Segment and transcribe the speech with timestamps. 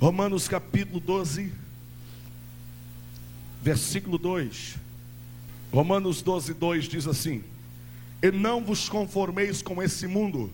[0.00, 1.52] Romanos capítulo 12,
[3.60, 4.76] versículo 2.
[5.72, 7.42] Romanos 12, 2 diz assim:
[8.22, 10.52] E não vos conformeis com esse mundo,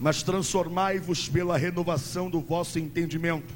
[0.00, 3.54] mas transformai-vos pela renovação do vosso entendimento,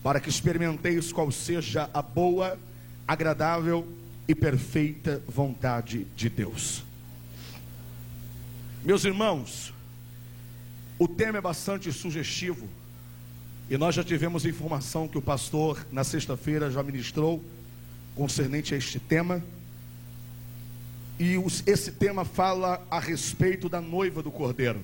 [0.00, 2.56] para que experimenteis qual seja a boa,
[3.08, 3.84] agradável
[4.28, 6.84] e perfeita vontade de Deus.
[8.84, 9.74] Meus irmãos,
[11.00, 12.68] o tema é bastante sugestivo.
[13.68, 17.42] E nós já tivemos informação que o pastor, na sexta-feira, já ministrou
[18.14, 19.42] concernente a este tema.
[21.18, 24.80] E os, esse tema fala a respeito da noiva do cordeiro.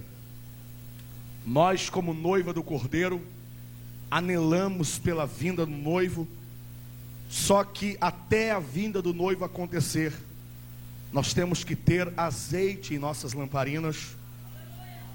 [1.47, 3.21] Nós, como noiva do cordeiro,
[4.11, 6.27] anelamos pela vinda do noivo,
[7.29, 10.13] só que até a vinda do noivo acontecer,
[11.13, 14.17] nós temos que ter azeite em nossas lamparinas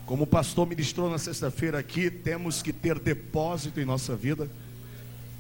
[0.06, 4.48] como o pastor ministrou na sexta-feira aqui, temos que ter depósito em nossa vida,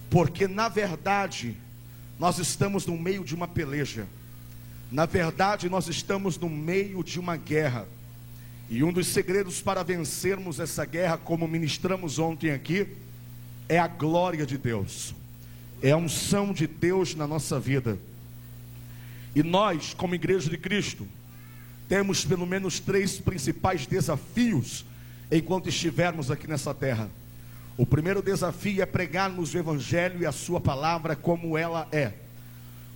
[0.09, 1.55] porque na verdade
[2.19, 4.07] nós estamos no meio de uma peleja,
[4.91, 7.88] na verdade nós estamos no meio de uma guerra,
[8.67, 12.88] e um dos segredos para vencermos essa guerra, como ministramos ontem aqui,
[13.69, 15.13] é a glória de Deus,
[15.79, 18.00] é a unção de Deus na nossa vida,
[19.35, 21.07] e nós, como igreja de Cristo,
[21.88, 24.86] temos pelo menos três principais desafios
[25.31, 27.09] enquanto estivermos aqui nessa terra.
[27.78, 32.13] O primeiro desafio é pregarmos o Evangelho e a Sua palavra como ela é.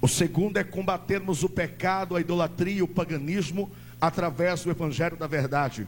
[0.01, 5.27] O segundo é combatermos o pecado, a idolatria e o paganismo através do Evangelho da
[5.27, 5.85] Verdade.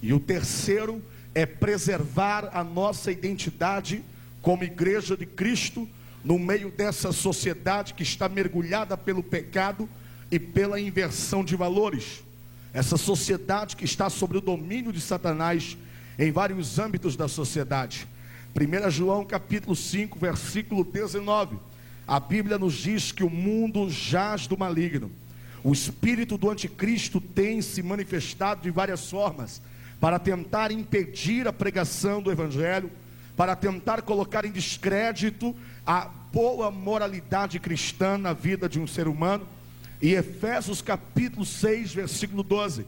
[0.00, 1.02] E o terceiro
[1.34, 4.02] é preservar a nossa identidade
[4.40, 5.88] como igreja de Cristo
[6.24, 9.88] no meio dessa sociedade que está mergulhada pelo pecado
[10.30, 12.22] e pela inversão de valores
[12.72, 15.76] essa sociedade que está sob o domínio de Satanás
[16.18, 18.06] em vários âmbitos da sociedade.
[18.54, 21.58] 1 João capítulo 5, versículo 19.
[22.06, 25.10] A Bíblia nos diz que o mundo jaz do maligno.
[25.62, 29.60] O espírito do anticristo tem se manifestado de várias formas
[30.00, 32.90] para tentar impedir a pregação do evangelho,
[33.36, 35.54] para tentar colocar em descrédito
[35.86, 39.46] a boa moralidade cristã na vida de um ser humano
[40.00, 42.86] e Efésios capítulo 6, versículo 12,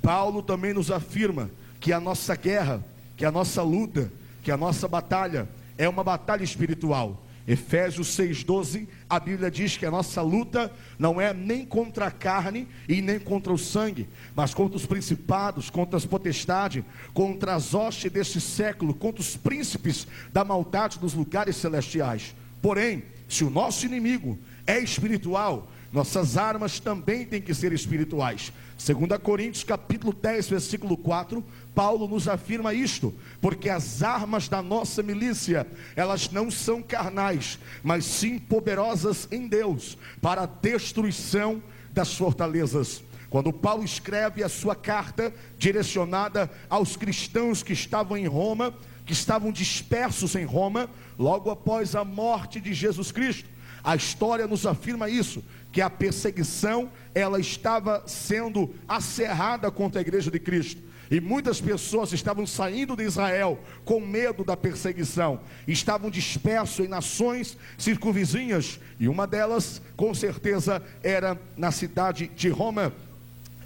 [0.00, 2.82] Paulo também nos afirma que a nossa guerra,
[3.16, 4.10] que a nossa luta,
[4.42, 7.22] que a nossa batalha é uma batalha espiritual.
[7.46, 12.66] Efésios 6,12, a Bíblia diz que a nossa luta não é nem contra a carne
[12.88, 16.82] e nem contra o sangue, mas contra os principados, contra as potestades,
[17.12, 22.34] contra as hostes deste século, contra os príncipes da maldade dos lugares celestiais.
[22.62, 28.52] Porém, se o nosso inimigo é espiritual, nossas armas também têm que ser espirituais.
[28.84, 35.04] 2 Coríntios capítulo 10, versículo 4, Paulo nos afirma isto, porque as armas da nossa
[35.04, 41.62] milícia, elas não são carnais, mas sim poderosas em Deus, para a destruição
[41.92, 43.04] das fortalezas.
[43.30, 48.74] Quando Paulo escreve a sua carta direcionada aos cristãos que estavam em Roma,
[49.06, 53.48] que estavam dispersos em Roma, logo após a morte de Jesus Cristo,
[53.84, 60.30] a história nos afirma isso, que a perseguição ela estava sendo acerrada contra a igreja
[60.30, 60.80] de Cristo.
[61.10, 67.58] E muitas pessoas estavam saindo de Israel com medo da perseguição, estavam dispersos em nações
[67.76, 72.92] circunvizinhas, e uma delas, com certeza, era na cidade de Roma.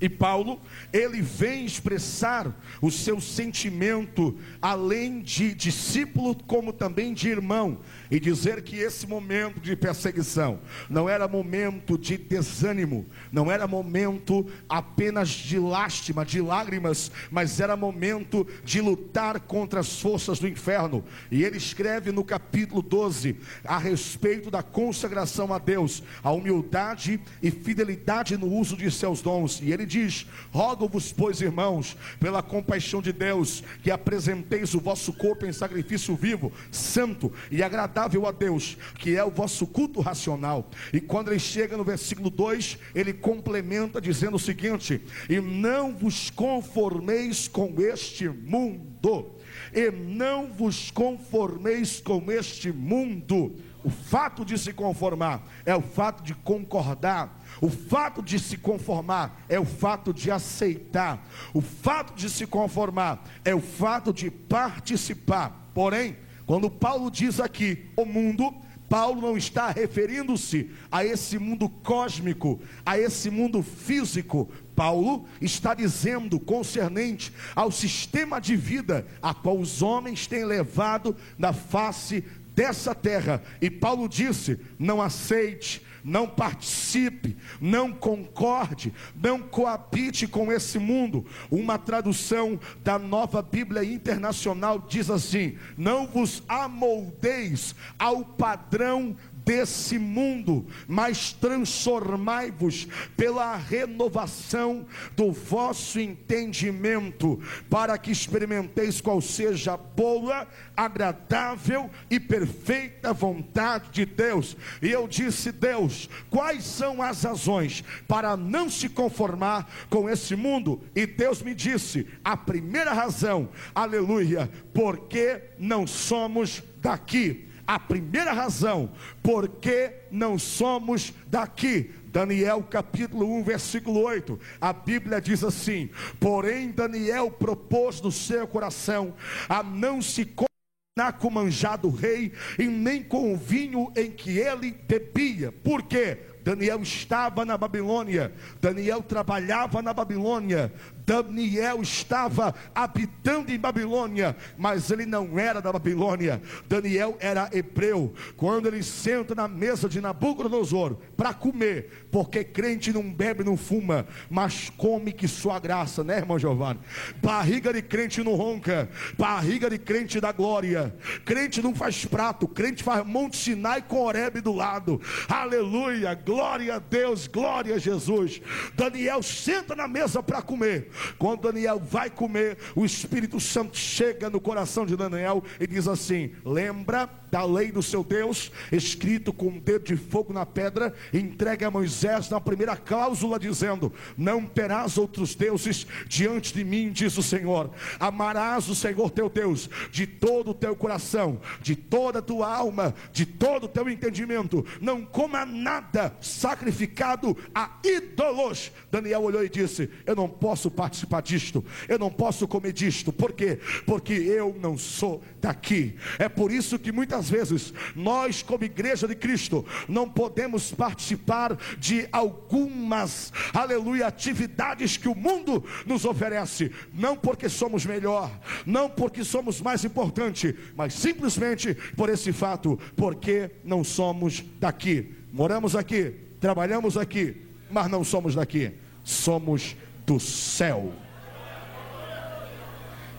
[0.00, 0.60] E Paulo,
[0.92, 7.78] ele vem expressar o seu sentimento, além de discípulo, como também de irmão,
[8.10, 14.46] e dizer que esse momento de perseguição não era momento de desânimo, não era momento
[14.68, 21.04] apenas de lástima, de lágrimas, mas era momento de lutar contra as forças do inferno.
[21.30, 27.50] E ele escreve no capítulo 12 a respeito da consagração a Deus, a humildade e
[27.50, 29.60] fidelidade no uso de seus dons.
[29.62, 35.46] E ele diz: Rogo-vos, pois, irmãos, pela compaixão de Deus, que apresenteis o vosso corpo
[35.46, 40.70] em sacrifício vivo, santo e agradável a Deus, que é o vosso culto racional.
[40.92, 46.30] E quando ele chega no versículo 2, ele complementa dizendo o seguinte: E não vos
[46.30, 49.34] conformeis com este mundo,
[49.72, 53.56] e não vos conformeis com este mundo.
[53.84, 59.44] O fato de se conformar é o fato de concordar o fato de se conformar
[59.48, 61.26] é o fato de aceitar.
[61.52, 65.70] O fato de se conformar é o fato de participar.
[65.74, 66.16] Porém,
[66.46, 68.54] quando Paulo diz aqui o mundo,
[68.88, 74.48] Paulo não está referindo-se a esse mundo cósmico, a esse mundo físico.
[74.74, 81.52] Paulo está dizendo concernente ao sistema de vida a qual os homens têm levado na
[81.52, 82.24] face
[82.58, 83.40] dessa terra.
[83.60, 91.24] E Paulo disse: não aceite, não participe, não concorde, não coabite com esse mundo.
[91.52, 99.16] Uma tradução da nova Bíblia Internacional diz assim: não vos amoldeis ao padrão
[99.48, 102.86] desse mundo, mas transformai-vos
[103.16, 104.86] pela renovação
[105.16, 107.40] do vosso entendimento,
[107.70, 110.46] para que experimenteis qual seja a boa,
[110.76, 114.54] agradável e perfeita vontade de Deus.
[114.82, 120.82] E eu disse: Deus, quais são as razões para não se conformar com esse mundo?
[120.94, 128.90] E Deus me disse: a primeira razão, aleluia, porque não somos daqui a primeira razão
[129.22, 131.90] porque não somos daqui.
[132.06, 134.40] Daniel capítulo 1, versículo 8.
[134.58, 139.12] A Bíblia diz assim: Porém, Daniel propôs no seu coração
[139.46, 144.38] a não se contaminar com o manjado rei e nem com o vinho em que
[144.38, 145.52] ele bebia.
[145.52, 146.16] Por quê?
[146.42, 150.72] Daniel estava na Babilônia, Daniel trabalhava na Babilônia,
[151.08, 156.42] Daniel estava habitando em Babilônia, mas ele não era da Babilônia.
[156.68, 158.12] Daniel era hebreu.
[158.36, 164.06] Quando ele senta na mesa de Nabucodonosor para comer, porque crente não bebe, não fuma,
[164.28, 166.80] mas come que sua graça, né, irmão Giovanni?
[167.22, 170.94] Barriga de crente não ronca, barriga de crente da glória.
[171.24, 175.00] Crente não faz prato, crente faz Monte Sinai com Oreb do lado.
[175.26, 178.42] Aleluia, glória a Deus, glória a Jesus.
[178.74, 180.90] Daniel senta na mesa para comer.
[181.18, 186.32] Quando Daniel vai comer, o Espírito Santo chega no coração de Daniel e diz assim:
[186.44, 191.64] Lembra da lei do seu Deus, escrito com um dedo de fogo na pedra, entregue
[191.64, 197.22] a Moisés na primeira cláusula, dizendo: Não terás outros deuses diante de mim, diz o
[197.22, 197.70] Senhor.
[198.00, 202.94] Amarás o Senhor teu Deus de todo o teu coração, de toda a tua alma,
[203.12, 204.64] de todo o teu entendimento.
[204.80, 208.72] Não coma nada sacrificado a ídolos.
[208.90, 210.87] Daniel olhou e disse: Eu não posso participar
[211.22, 213.12] disto, eu não posso comer disto.
[213.12, 213.58] Por quê?
[213.86, 215.96] Porque eu não sou daqui.
[216.18, 222.08] É por isso que muitas vezes nós, como igreja de Cristo, não podemos participar de
[222.12, 228.30] algumas, aleluia, atividades que o mundo nos oferece, não porque somos melhor,
[228.66, 235.14] não porque somos mais importante, mas simplesmente por esse fato, porque não somos daqui.
[235.32, 237.36] Moramos aqui, trabalhamos aqui,
[237.70, 238.72] mas não somos daqui,
[239.04, 239.76] somos
[240.08, 240.90] do céu.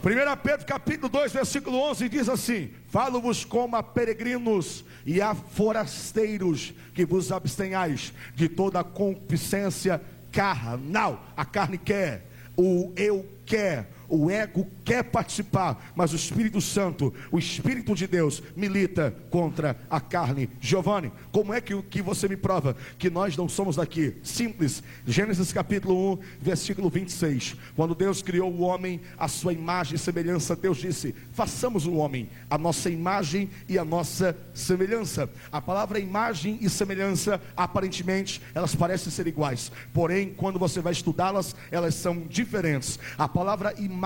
[0.03, 6.73] 1 Pedro capítulo 2, versículo 11 diz assim: Falo-vos como a peregrinos e a forasteiros,
[6.95, 10.01] que vos abstenhais de toda a concupiscência
[10.31, 11.23] carnal.
[11.37, 12.25] A carne quer,
[12.57, 18.41] o eu quer, o ego quer participar, mas o Espírito Santo, o Espírito de Deus,
[18.55, 20.49] milita contra a carne.
[20.59, 24.17] Giovanni, como é que, que você me prova que nós não somos daqui?
[24.23, 24.83] Simples.
[25.05, 27.55] Gênesis capítulo 1, versículo 26.
[27.75, 32.29] Quando Deus criou o homem, a sua imagem e semelhança, Deus disse: façamos o homem,
[32.49, 35.29] a nossa imagem e a nossa semelhança.
[35.51, 39.71] A palavra imagem e semelhança, aparentemente, elas parecem ser iguais.
[39.93, 42.97] Porém, quando você vai estudá-las, elas são diferentes.
[43.17, 43.98] A palavra imagem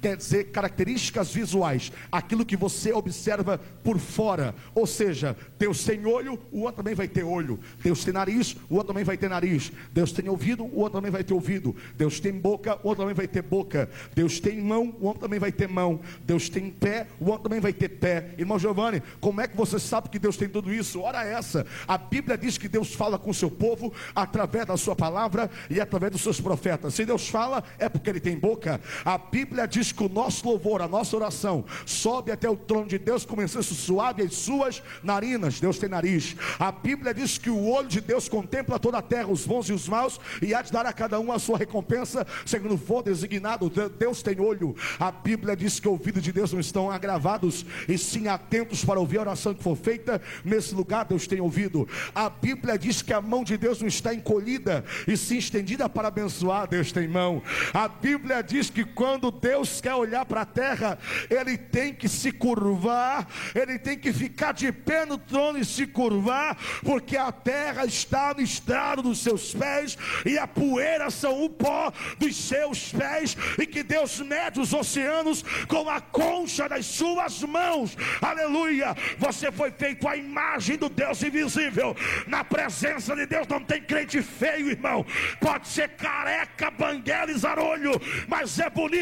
[0.00, 4.54] quer dizer características visuais, aquilo que você observa por fora.
[4.74, 7.58] Ou seja, Deus tem olho, o outro também vai ter olho.
[7.82, 9.72] Deus tem nariz, o outro também vai ter nariz.
[9.92, 11.74] Deus tem ouvido, o outro também vai ter ouvido.
[11.96, 13.88] Deus tem boca, o outro também vai ter boca.
[14.14, 16.00] Deus tem mão, o outro também vai ter mão.
[16.24, 18.34] Deus tem pé, o outro também vai ter pé.
[18.38, 21.00] Irmão Giovanni, como é que você sabe que Deus tem tudo isso?
[21.00, 24.96] Ora essa, a Bíblia diz que Deus fala com o seu povo através da sua
[24.96, 26.94] palavra e através dos seus profetas.
[26.94, 28.80] Se Deus fala, é porque ele tem boca.
[29.04, 32.98] A Bíblia diz que o nosso louvor, a nossa oração, sobe até o trono de
[32.98, 35.60] Deus como incenso suave as suas narinas.
[35.60, 36.34] Deus tem nariz.
[36.58, 39.72] A Bíblia diz que o olho de Deus contempla toda a terra, os bons e
[39.72, 43.70] os maus, e há de dar a cada um a sua recompensa, segundo for designado.
[43.98, 44.74] Deus tem olho.
[44.98, 48.98] A Bíblia diz que o ouvido de Deus não estão agravados, e sim atentos para
[48.98, 50.20] ouvir a oração que for feita.
[50.44, 51.86] Nesse lugar, Deus tem ouvido.
[52.14, 56.08] A Bíblia diz que a mão de Deus não está encolhida, e sim estendida para
[56.08, 56.66] abençoar.
[56.66, 57.42] Deus tem mão.
[57.74, 60.96] A Bíblia diz que quando quando Deus quer olhar para a terra,
[61.28, 63.26] ele tem que se curvar,
[63.56, 68.32] ele tem que ficar de pé no trono e se curvar, porque a terra está
[68.32, 73.66] no estrado dos seus pés e a poeira são o pó dos seus pés, e
[73.66, 77.96] que Deus mede os oceanos com a concha das suas mãos.
[78.22, 78.96] Aleluia!
[79.18, 81.96] Você foi feito à imagem do Deus invisível.
[82.28, 85.04] Na presença de Deus não tem crente feio, irmão.
[85.40, 88.99] Pode ser careca, banguela e zarolho, mas é bonito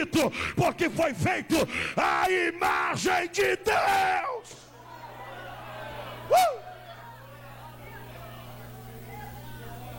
[0.55, 1.57] porque foi feito
[1.97, 4.53] à imagem de Deus.
[6.31, 6.69] Uh!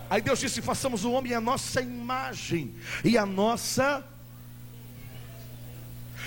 [0.09, 4.03] Aí Deus disse: façamos o homem a nossa imagem e a nossa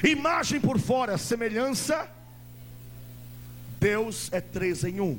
[0.05, 2.09] imagem por fora, semelhança.
[3.81, 5.19] Deus é três em um.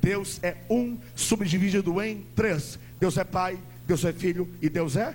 [0.00, 2.78] Deus é um, subdividido em três.
[2.98, 5.14] Deus é Pai, Deus é Filho e Deus é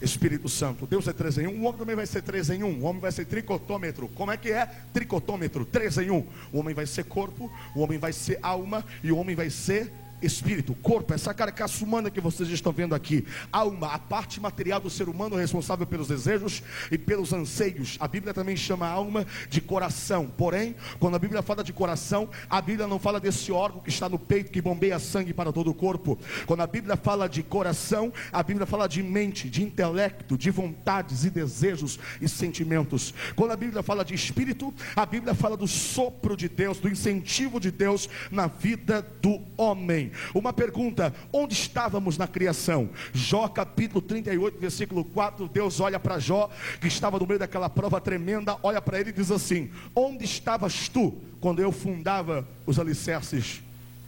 [0.00, 0.86] Espírito Santo.
[0.86, 1.62] Deus é três em um.
[1.62, 2.80] O homem também vai ser três em um.
[2.80, 4.08] O homem vai ser tricotômetro.
[4.08, 4.66] Como é que é?
[4.92, 6.26] Tricotômetro, três em um.
[6.52, 9.92] O homem vai ser corpo, o homem vai ser alma e o homem vai ser
[10.22, 14.90] espírito, corpo, essa carcaça humana que vocês estão vendo aqui, alma, a parte material do
[14.90, 17.96] ser humano responsável pelos desejos e pelos anseios.
[18.00, 20.26] A Bíblia também chama a alma de coração.
[20.36, 24.08] Porém, quando a Bíblia fala de coração, a Bíblia não fala desse órgão que está
[24.08, 26.18] no peito que bombeia sangue para todo o corpo.
[26.46, 31.24] Quando a Bíblia fala de coração, a Bíblia fala de mente, de intelecto, de vontades
[31.24, 33.12] e desejos e sentimentos.
[33.34, 37.60] Quando a Bíblia fala de espírito, a Bíblia fala do sopro de Deus, do incentivo
[37.60, 40.05] de Deus na vida do homem.
[40.34, 42.90] Uma pergunta: onde estávamos na criação?
[43.12, 45.48] Jó capítulo 38, versículo 4.
[45.48, 49.12] Deus olha para Jó, que estava no meio daquela prova tremenda, olha para ele e
[49.12, 53.62] diz assim: Onde estavas tu quando eu fundava os alicerces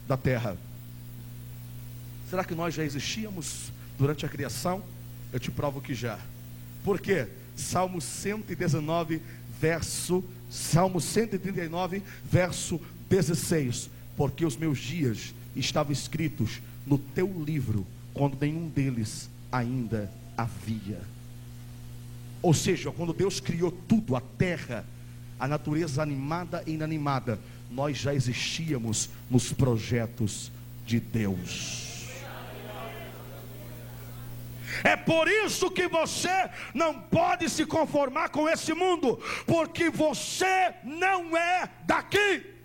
[0.07, 0.57] da terra?
[2.29, 4.83] Será que nós já existíamos durante a criação?
[5.33, 6.19] Eu te provo que já.
[6.85, 7.27] Por quê?
[7.57, 9.21] Salmo 119,
[9.61, 13.91] verso Salmo 139, verso 16.
[14.17, 21.01] Porque os meus dias estavam escritos no teu livro, quando nenhum deles ainda havia.
[22.41, 24.85] Ou seja, quando Deus criou tudo, a terra,
[25.39, 27.39] a natureza animada e inanimada,
[27.71, 30.51] nós já existíamos nos projetos
[30.87, 31.89] de Deus.
[34.85, 41.37] É por isso que você não pode se conformar com esse mundo, porque você não
[41.37, 42.58] é daqui.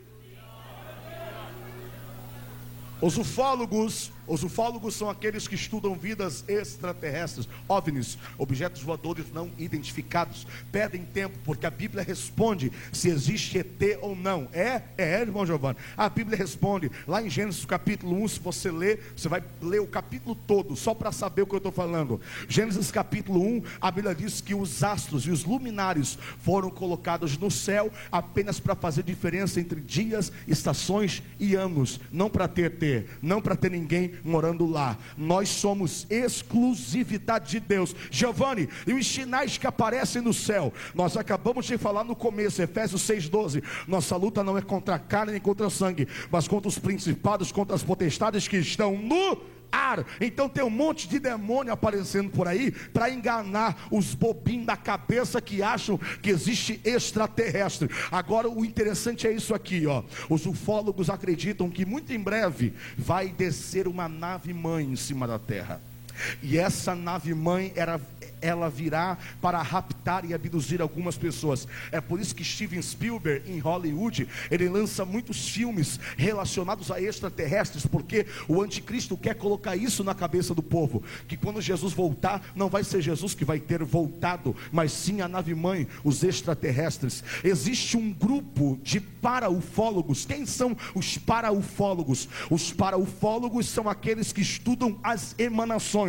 [3.03, 10.47] Os ufólogos os ufólogos são aqueles que estudam vidas extraterrestres, OVNIs, objetos voadores não identificados.
[10.71, 14.47] Perdem tempo, porque a Bíblia responde se existe ET ou não.
[14.53, 15.77] É, é, irmão Giovanni.
[15.97, 19.87] A Bíblia responde, lá em Gênesis capítulo 1, se você ler, você vai ler o
[19.87, 22.19] capítulo todo, só para saber o que eu estou falando.
[22.47, 27.51] Gênesis capítulo 1, a Bíblia diz que os astros e os luminares foram colocados no
[27.51, 33.41] céu apenas para fazer diferença entre dias, estações e anos, não para ter ter, não
[33.41, 34.97] para ter ninguém morando lá.
[35.17, 37.95] Nós somos exclusividade de Deus.
[38.11, 43.01] Giovanni, e os sinais que aparecem no céu, nós acabamos de falar no começo, Efésios
[43.03, 43.63] 6,12.
[43.87, 47.51] Nossa luta não é contra a carne nem contra o sangue, mas contra os principados,
[47.51, 50.05] contra as potestades que estão no ar.
[50.21, 55.41] Então tem um monte de demônio aparecendo por aí para enganar os bobinhos da cabeça
[55.41, 57.89] que acham que existe extraterrestre.
[58.11, 60.03] Agora o interessante é isso aqui, ó.
[60.29, 65.39] Os ufólogos acreditam que muito em breve vai descer uma nave mãe em cima da
[65.39, 65.92] Terra.
[66.41, 67.99] E essa nave mãe era
[68.43, 71.65] ela virá para raptar e abduzir algumas pessoas.
[71.91, 77.85] É por isso que Steven Spielberg, em Hollywood, ele lança muitos filmes relacionados a extraterrestres,
[77.85, 82.69] porque o anticristo quer colocar isso na cabeça do povo: que quando Jesus voltar, não
[82.69, 87.23] vai ser Jesus que vai ter voltado, mas sim a nave-mãe, os extraterrestres.
[87.43, 90.25] Existe um grupo de paraufólogos.
[90.25, 92.27] Quem são os paraufólogos?
[92.49, 96.02] Os paraufólogos são aqueles que estudam as emanações.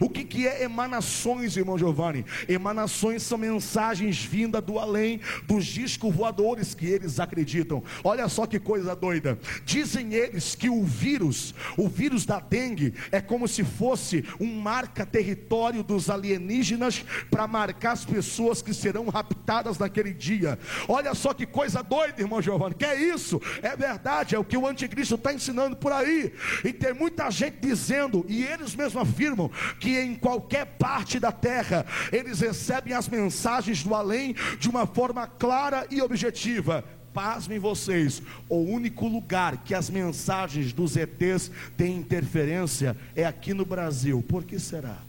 [0.00, 1.78] O que, que é emanações, irmão?
[1.78, 2.24] Giovanni.
[2.48, 7.82] Emanações são mensagens vindas do além, dos discos voadores que eles acreditam.
[8.02, 9.38] Olha só que coisa doida.
[9.64, 15.82] Dizem eles que o vírus, o vírus da dengue, é como se fosse um marca-território
[15.82, 20.58] dos alienígenas para marcar as pessoas que serão raptadas naquele dia.
[20.88, 22.74] Olha só que coisa doida, irmão Giovanni.
[22.74, 23.40] Que é isso?
[23.62, 26.32] É verdade, é o que o anticristo está ensinando por aí.
[26.64, 29.37] E tem muita gente dizendo, e eles mesmos afirmam,
[29.78, 35.26] que em qualquer parte da terra, eles recebem as mensagens do além de uma forma
[35.26, 36.84] clara e objetiva.
[37.12, 43.64] Pasmem vocês, o único lugar que as mensagens dos ETs têm interferência é aqui no
[43.64, 44.24] Brasil.
[44.28, 45.07] Por que será?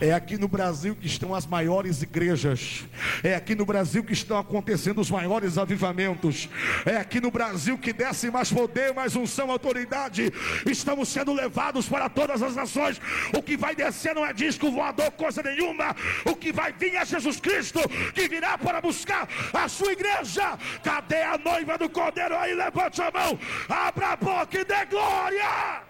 [0.00, 2.84] É aqui no Brasil que estão as maiores igrejas.
[3.22, 6.48] É aqui no Brasil que estão acontecendo os maiores avivamentos.
[6.84, 10.32] É aqui no Brasil que desce mais poder, mais unção, autoridade.
[10.66, 13.00] Estamos sendo levados para todas as nações.
[13.34, 15.96] O que vai descer não é disco voador, coisa nenhuma.
[16.24, 17.80] O que vai vir é Jesus Cristo,
[18.14, 20.58] que virá para buscar a sua igreja.
[20.82, 22.54] Cadê a noiva do Cordeiro aí?
[22.54, 23.38] Levante a mão,
[23.68, 25.82] abra a boca e dê glória.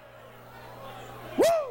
[1.38, 1.65] Uh!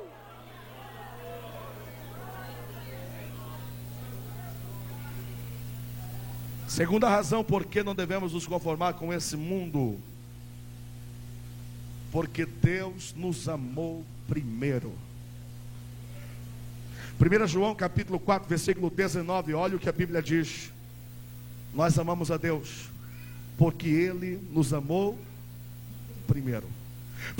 [6.75, 9.97] Segunda razão por que não devemos nos conformar com esse mundo.
[12.11, 14.91] Porque Deus nos amou primeiro.
[17.17, 20.69] 1 João capítulo 4, versículo 19, olha o que a Bíblia diz.
[21.73, 22.89] Nós amamos a Deus,
[23.57, 25.17] porque Ele nos amou
[26.27, 26.67] primeiro.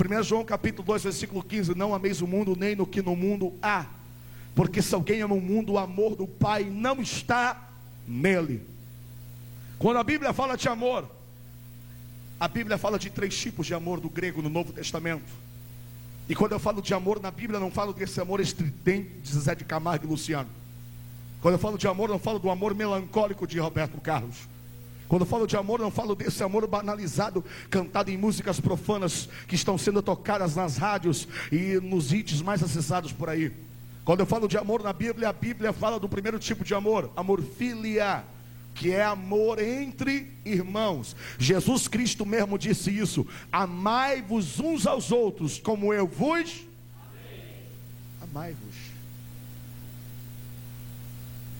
[0.02, 3.52] 1 João capítulo 2, versículo 15: Não ameis o mundo, nem no que no mundo
[3.60, 3.84] há,
[4.54, 7.68] porque se alguém ama o mundo, o amor do Pai não está
[8.08, 8.75] nele.
[9.78, 11.08] Quando a Bíblia fala de amor,
[12.40, 15.24] a Bíblia fala de três tipos de amor do grego no Novo Testamento.
[16.28, 19.54] E quando eu falo de amor na Bíblia, não falo desse amor estridente de Zé
[19.54, 20.48] de Camargo e Luciano.
[21.40, 24.36] Quando eu falo de amor, não falo do amor melancólico de Roberto Carlos.
[25.08, 29.54] Quando eu falo de amor, não falo desse amor banalizado, cantado em músicas profanas que
[29.54, 33.52] estão sendo tocadas nas rádios e nos hits mais acessados por aí.
[34.04, 37.10] Quando eu falo de amor na Bíblia, a Bíblia fala do primeiro tipo de amor,
[37.16, 38.24] amor filia
[38.76, 41.16] que é amor entre irmãos.
[41.38, 46.64] Jesus Cristo mesmo disse isso: amai-vos uns aos outros, como eu vos
[48.36, 48.76] amai-vos.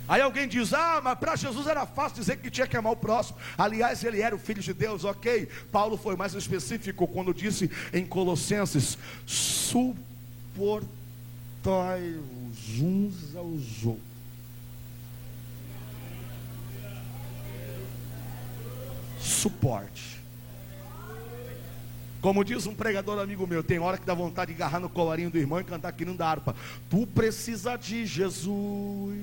[0.09, 2.97] Aí alguém diz: Ah, mas para Jesus era fácil dizer que tinha que amar o
[2.97, 3.39] próximo.
[3.57, 5.49] Aliás, ele era o filho de Deus, ok.
[5.73, 8.97] Paulo foi mais específico quando disse em Colossenses:
[9.27, 10.77] suportai-vos
[12.79, 14.16] uns aos outros
[19.27, 20.17] suporte.
[22.21, 25.31] Como diz um pregador amigo meu, tem hora que dá vontade de agarrar no colarinho
[25.31, 26.57] do irmão e cantar aqui não da harpa.
[26.91, 29.17] Tu precisa de Jesus.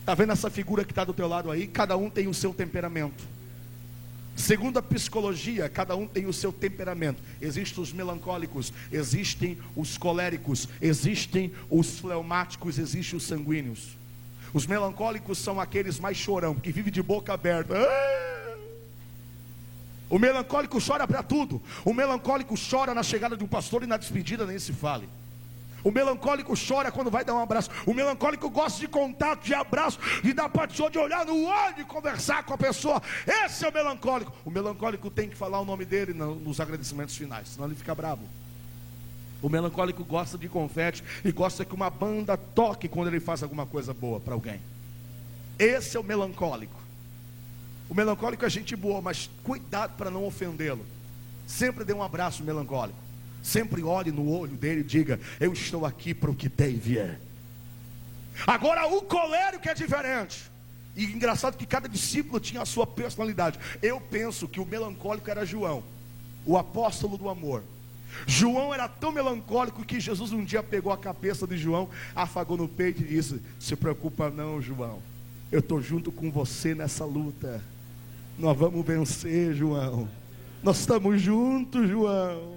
[0.00, 1.66] Está vendo essa figura que está do teu lado aí?
[1.66, 3.24] Cada um tem o seu temperamento.
[4.34, 7.22] Segundo a psicologia, cada um tem o seu temperamento.
[7.40, 14.01] Existem os melancólicos, existem os coléricos, existem os fleumáticos, existem os sanguíneos.
[14.52, 17.74] Os melancólicos são aqueles mais chorão, que vivem de boca aberta.
[17.74, 18.22] Ah!
[20.12, 21.62] O melancólico chora para tudo.
[21.86, 25.08] O melancólico chora na chegada de um pastor e na despedida nem se fale.
[25.82, 27.70] O melancólico chora quando vai dar um abraço.
[27.86, 31.84] O melancólico gosta de contato, de abraço, de dar patisou, de olhar no olho e
[31.84, 33.02] conversar com a pessoa.
[33.26, 34.30] Esse é o melancólico.
[34.44, 38.22] O melancólico tem que falar o nome dele nos agradecimentos finais, senão ele fica bravo.
[39.42, 43.66] O melancólico gosta de confete e gosta que uma banda toque quando ele faz alguma
[43.66, 44.60] coisa boa para alguém.
[45.58, 46.80] Esse é o melancólico.
[47.90, 50.86] O melancólico é gente boa, mas cuidado para não ofendê-lo.
[51.46, 52.98] Sempre dê um abraço melancólico.
[53.42, 57.20] Sempre olhe no olho dele e diga: Eu estou aqui para o que tem vier.
[58.46, 60.50] Agora, o colérico é diferente.
[60.94, 63.58] E engraçado que cada discípulo tinha a sua personalidade.
[63.82, 65.82] Eu penso que o melancólico era João,
[66.46, 67.62] o apóstolo do amor.
[68.26, 72.68] João era tão melancólico que Jesus um dia pegou a cabeça de João, afagou no
[72.68, 75.02] peito e disse: Se preocupa não, João.
[75.50, 77.62] Eu estou junto com você nessa luta.
[78.38, 80.08] Nós vamos vencer, João.
[80.62, 82.56] Nós estamos juntos, João.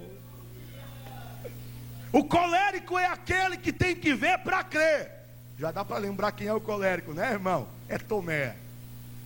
[2.11, 5.11] O colérico é aquele que tem que ver para crer.
[5.57, 7.67] Já dá para lembrar quem é o colérico, né, irmão?
[7.89, 8.55] É Tomé.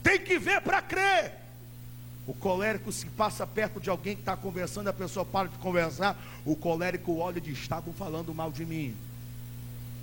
[0.01, 1.38] Tem que ver para crer.
[2.29, 6.15] O colérico se passa perto de alguém que está conversando, a pessoa para de conversar,
[6.45, 8.95] o colérico olha e diz: estavam falando mal de mim.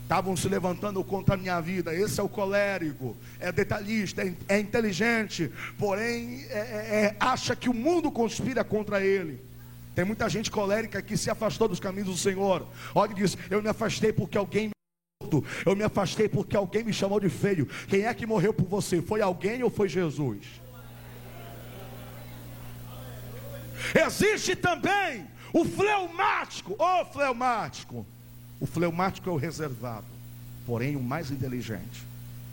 [0.03, 1.95] Estavam se levantando contra a minha vida.
[1.95, 3.17] Esse é o colérico.
[3.39, 9.01] É detalhista, é, é inteligente, porém é, é, é, acha que o mundo conspira contra
[9.01, 9.41] ele.
[9.95, 12.67] Tem muita gente colérica que se afastou dos caminhos do Senhor.
[12.93, 14.73] Olha e diz: Eu me afastei porque alguém me
[15.65, 17.69] eu me afastei porque alguém me chamou de feio.
[17.87, 19.01] Quem é que morreu por você?
[19.01, 20.66] Foi alguém ou foi Jesus?
[23.95, 28.07] Existe também o fleumático, o fleumático.
[28.61, 30.07] O fleumático é o reservado,
[30.67, 32.05] porém o mais inteligente.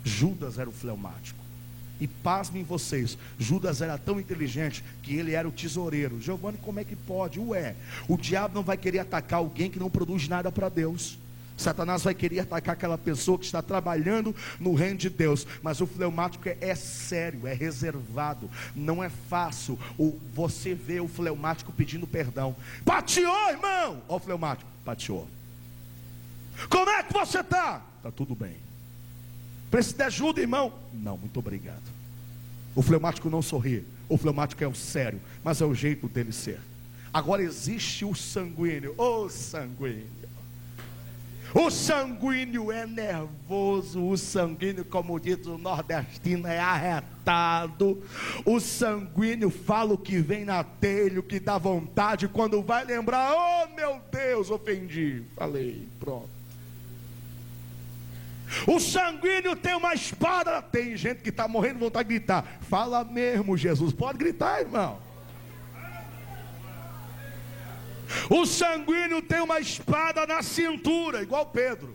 [0.04, 1.42] Judas era o fleumático.
[2.00, 6.20] E pasmem vocês, Judas era tão inteligente que ele era o tesoureiro.
[6.20, 7.38] Giovanni, como é que pode?
[7.38, 7.76] Ué,
[8.08, 11.16] o diabo não vai querer atacar alguém que não produz nada para Deus.
[11.56, 15.86] Satanás vai querer atacar aquela pessoa que está trabalhando no reino de Deus, mas o
[15.86, 19.78] fleumático é, é sério, é reservado, não é fácil.
[19.98, 22.56] O, você vê o fleumático pedindo perdão.
[22.84, 24.02] Pateou, irmão!
[24.08, 25.28] Ó, o fleumático, pateou.
[26.68, 27.82] Como é que você está?
[27.98, 28.56] Está tudo bem.
[29.70, 30.72] Precisa de ajuda, irmão?
[30.92, 31.82] Não, muito obrigado.
[32.74, 33.84] O fleumático não sorri.
[34.08, 36.60] O fleumático é o sério, mas é o jeito dele ser.
[37.12, 38.94] Agora existe o sanguíneo.
[38.98, 40.06] Oh, sanguíneo.
[41.54, 48.02] O sanguíneo é nervoso, o sanguíneo, como diz o nordestino, é arretado.
[48.44, 53.32] O sanguíneo fala o que vem na telha, o que dá vontade, quando vai lembrar,
[53.32, 55.22] oh meu Deus, ofendi.
[55.36, 56.34] Falei, pronto.
[58.66, 60.60] O sanguíneo tem uma espada.
[60.60, 62.58] Tem gente que está morrendo de vontade de gritar.
[62.62, 63.92] Fala mesmo, Jesus.
[63.92, 64.98] Pode gritar, irmão.
[68.30, 71.94] O sanguíneo tem uma espada na cintura, igual Pedro.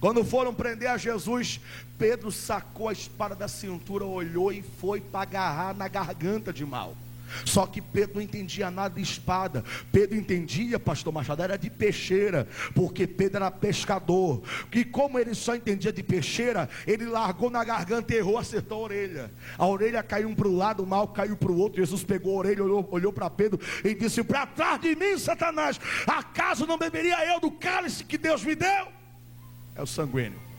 [0.00, 1.60] Quando foram prender a Jesus,
[1.96, 6.96] Pedro sacou a espada da cintura, olhou e foi para agarrar na garganta de mal.
[7.44, 9.64] Só que Pedro não entendia nada de espada.
[9.90, 14.42] Pedro entendia, pastor Machado, era de peixeira, porque Pedro era pescador.
[14.72, 19.30] E como ele só entendia de peixeira, ele largou na garganta, errou, acertou a orelha.
[19.56, 21.80] A orelha caiu para o lado, o mal caiu para o outro.
[21.80, 25.80] Jesus pegou a orelha, olhou, olhou para Pedro e disse: Para trás de mim, Satanás,
[26.06, 28.88] acaso não beberia eu do cálice que Deus me deu?
[29.74, 30.51] É o sanguíneo.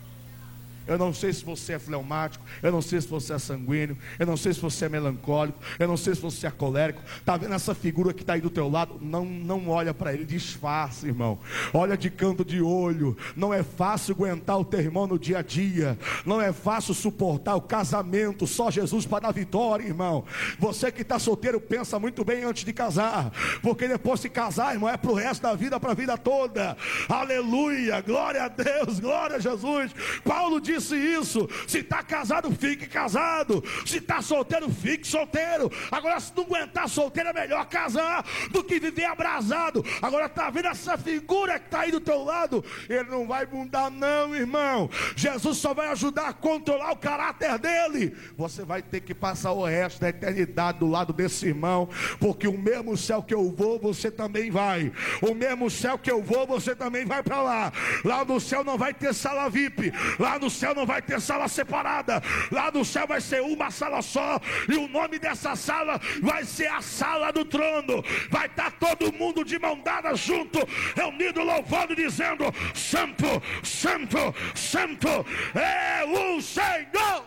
[0.87, 4.25] Eu não sei se você é fleumático, eu não sei se você é sanguíneo, eu
[4.25, 7.01] não sei se você é melancólico, eu não sei se você é colérico.
[7.17, 8.97] Está vendo essa figura que está aí do teu lado?
[9.01, 11.39] Não, não olha para ele, disfarça, irmão.
[11.73, 13.17] Olha de canto de olho.
[13.35, 15.97] Não é fácil aguentar o teu irmão no dia a dia.
[16.25, 18.45] Não é fácil suportar o casamento.
[18.45, 20.25] Só Jesus para dar vitória, irmão.
[20.59, 23.31] Você que está solteiro, pensa muito bem antes de casar.
[23.61, 26.75] Porque depois de casar, irmão, é para o resto da vida, para a vida toda.
[27.07, 29.91] Aleluia, glória a Deus, glória a Jesus.
[30.23, 31.49] Paulo diz disse isso.
[31.67, 33.63] Se está casado, fique casado.
[33.85, 35.71] Se está solteiro, fique solteiro.
[35.91, 39.83] Agora, se não aguentar solteiro, é melhor casar do que viver abrasado.
[40.01, 42.63] Agora, está vendo essa figura que está aí do teu lado?
[42.89, 44.89] Ele não vai mudar, não, irmão.
[45.15, 48.15] Jesus só vai ajudar a controlar o caráter dele.
[48.37, 52.57] Você vai ter que passar o resto da eternidade do lado desse irmão, porque o
[52.57, 54.91] mesmo céu que eu vou, você também vai.
[55.21, 57.73] O mesmo céu que eu vou, você também vai para lá.
[58.03, 59.91] Lá no céu não vai ter sala VIP.
[60.19, 63.69] Lá no céu céu não vai ter sala separada, lá no céu vai ser uma
[63.69, 68.01] sala só, e o nome dessa sala vai ser a sala do trono.
[68.29, 70.59] Vai estar todo mundo de mão dada junto,
[70.95, 73.25] reunido, louvando, dizendo: Santo,
[73.61, 75.09] Santo, Santo
[75.53, 77.25] é o Senhor.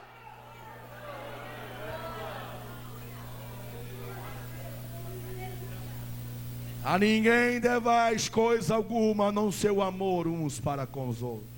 [6.82, 11.55] A ninguém devais coisa alguma, não seu amor uns para com os outros.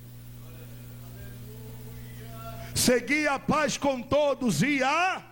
[2.75, 5.23] Segui a paz com todos e a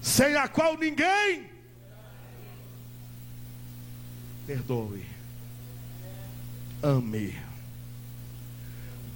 [0.00, 1.52] sem a qual ninguém
[4.46, 5.06] perdoe.
[6.82, 7.34] Ame.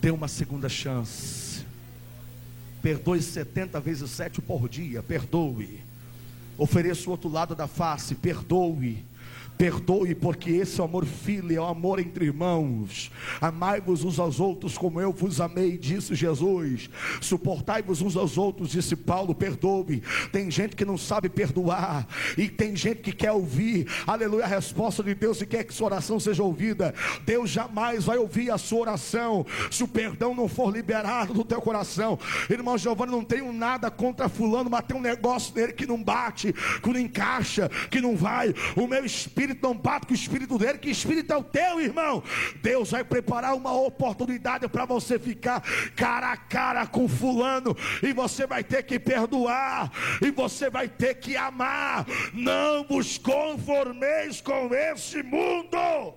[0.00, 1.66] Dê uma segunda chance.
[2.80, 5.02] Perdoe 70 vezes 7 por dia.
[5.02, 5.82] Perdoe.
[6.56, 8.14] Ofereça o outro lado da face.
[8.14, 9.04] Perdoe.
[9.56, 13.10] Perdoe, porque esse é o amor filho, é o amor entre irmãos.
[13.40, 16.90] Amai-vos uns aos outros como eu vos amei, disse Jesus.
[17.20, 19.34] Suportai-vos uns aos outros, disse Paulo.
[19.34, 20.02] Perdoe.
[20.30, 25.02] Tem gente que não sabe perdoar, e tem gente que quer ouvir, aleluia, a resposta
[25.02, 26.94] de Deus e quer que sua oração seja ouvida.
[27.24, 31.60] Deus jamais vai ouvir a sua oração se o perdão não for liberado do teu
[31.60, 32.18] coração.
[32.50, 36.52] Irmão Giovanni, não tenho nada contra Fulano, mas tem um negócio nele que não bate,
[36.82, 38.54] que não encaixa, que não vai.
[38.76, 41.80] O meu espírito espírito não bate com o espírito dele, que espírito é o teu,
[41.80, 42.22] irmão.
[42.62, 45.60] Deus vai preparar uma oportunidade para você ficar
[45.94, 51.14] cara a cara com fulano, e você vai ter que perdoar, e você vai ter
[51.14, 52.06] que amar.
[52.32, 56.14] Não vos conformeis com esse mundo.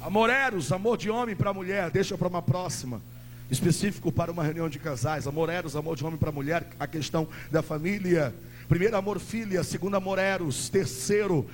[0.00, 3.00] Amoreros, amor de homem para mulher, deixa para uma próxima
[3.50, 5.26] específico para uma reunião de casais.
[5.26, 8.34] Amor eros, amor de homem para mulher, a questão da família.
[8.68, 9.64] Primeiro, amor filha.
[9.64, 10.68] Segundo, amor eros.
[10.68, 11.48] Terceiro,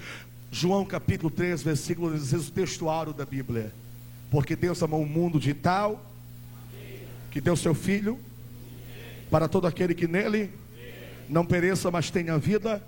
[0.51, 3.73] João capítulo 3, versículo 16, o textuário da Bíblia.
[4.31, 6.05] Porque Deus amou o mundo de tal
[7.31, 8.19] que deu seu filho
[9.31, 10.51] para todo aquele que nele
[11.29, 12.83] não pereça, mas tenha vida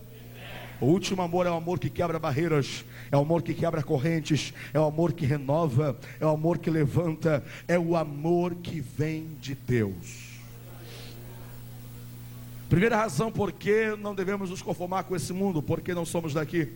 [0.79, 4.53] o último amor é o amor que quebra barreiras, é o amor que quebra correntes,
[4.73, 9.29] é o amor que renova, é o amor que levanta, é o amor que vem
[9.41, 10.27] de Deus.
[12.69, 16.69] Primeira razão por que não devemos nos conformar com esse mundo, porque não somos daqui.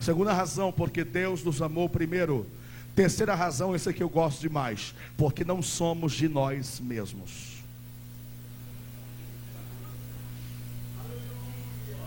[0.00, 2.46] Segunda razão, porque Deus nos amou primeiro.
[2.94, 7.58] Terceira razão, esse aqui eu gosto demais, porque não somos de nós mesmos.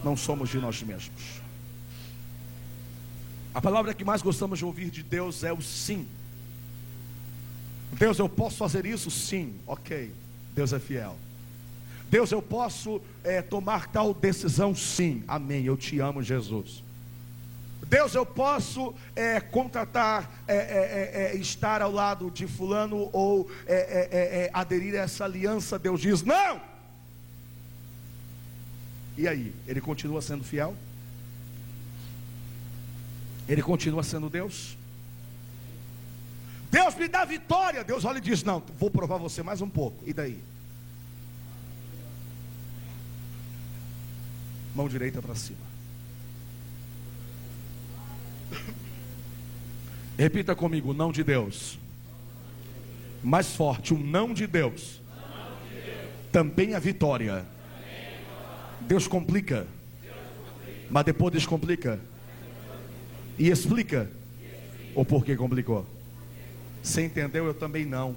[0.03, 1.40] não somos de nós mesmos.
[3.53, 6.07] A palavra que mais gostamos de ouvir de Deus é o sim.
[7.93, 9.11] Deus, eu posso fazer isso?
[9.11, 10.13] Sim, ok.
[10.55, 11.17] Deus é fiel.
[12.09, 14.73] Deus, eu posso é, tomar tal decisão?
[14.73, 15.65] Sim, amém.
[15.65, 16.83] Eu te amo, Jesus.
[17.87, 23.49] Deus, eu posso é, contratar, é, estar ao lado de Fulano ou
[24.53, 25.77] aderir a essa aliança?
[25.77, 26.61] Deus diz: não.
[29.17, 30.73] E aí, ele continua sendo fiel?
[33.47, 34.77] Ele continua sendo Deus?
[36.71, 37.84] Deus me dá vitória.
[37.84, 40.01] Deus olha e diz: Não, vou provar você mais um pouco.
[40.08, 40.41] E daí?
[44.73, 45.60] Mão direita para cima.
[50.17, 51.77] Repita comigo: não de Deus.
[53.21, 55.01] Mais forte, o não de Deus.
[56.32, 57.45] Também a vitória.
[58.82, 59.67] Deus complica.
[60.89, 61.99] Mas depois descomplica.
[63.38, 64.10] E explica
[64.96, 65.86] o porquê complicou.
[66.84, 67.46] Você entendeu?
[67.46, 68.15] Eu também não.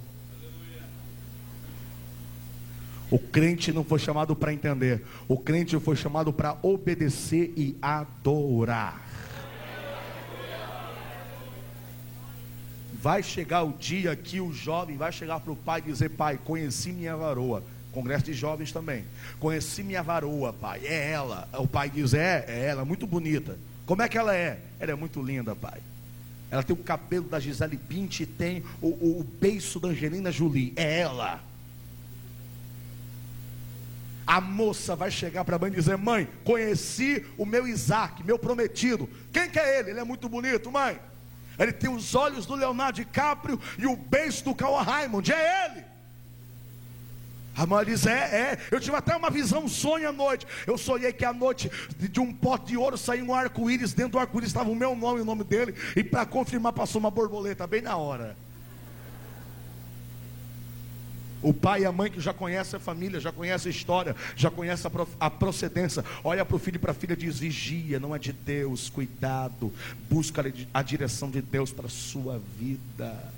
[3.11, 9.00] O crente não foi chamado para entender, o crente foi chamado para obedecer e adorar.
[12.94, 16.40] Vai chegar o dia que o jovem vai chegar para o pai e dizer: Pai,
[16.42, 17.62] conheci minha varoa.
[17.92, 19.05] Congresso de jovens também.
[19.38, 20.81] Conheci minha varoa, pai.
[20.85, 21.46] É ela.
[21.59, 23.59] O pai diz: É, é ela, muito bonita.
[23.86, 24.60] Como é que ela é?
[24.78, 25.80] Ela é muito linda, pai.
[26.50, 27.80] Ela tem o cabelo da Gisele
[28.20, 30.72] e tem o, o, o beiço da Angelina Jolie.
[30.76, 31.40] É ela.
[34.26, 38.38] A moça vai chegar para a mãe e dizer: Mãe, conheci o meu Isaac, meu
[38.38, 39.08] prometido.
[39.32, 39.90] Quem que é ele?
[39.90, 40.98] Ele é muito bonito, mãe.
[41.58, 45.30] Ele tem os olhos do Leonardo DiCaprio e o beijo do Cauã Raymond.
[45.32, 45.84] É ele.
[47.56, 48.58] A mãe diz: É, é.
[48.70, 50.46] Eu tive até uma visão, um sonho à noite.
[50.66, 53.92] Eu sonhei que à noite de um pote de ouro saiu um arco-íris.
[53.92, 55.74] Dentro do arco-íris estava o meu nome e o nome dele.
[55.94, 58.36] E para confirmar, passou uma borboleta bem na hora.
[61.44, 64.50] O pai e a mãe que já conhece a família, já conhece a história, já
[64.50, 64.88] conhece
[65.20, 68.18] a procedência, olha para o filho e para a filha e diz: vigia, não é
[68.18, 69.70] de Deus, cuidado,
[70.08, 73.33] busca a direção de Deus para a sua vida.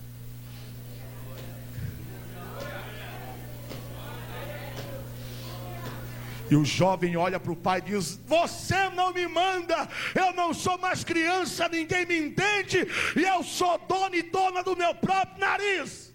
[6.50, 10.54] E o jovem olha para o pai e diz: Você não me manda, eu não
[10.54, 15.38] sou mais criança, ninguém me entende, e eu sou dono e dona do meu próprio
[15.38, 16.14] nariz.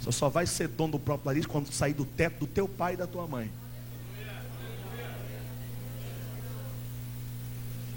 [0.00, 2.94] Você só vai ser dono do próprio nariz quando sair do teto do teu pai
[2.94, 3.50] e da tua mãe.